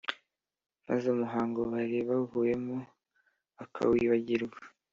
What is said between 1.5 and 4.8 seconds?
bari bavuyemo bakawibagirwa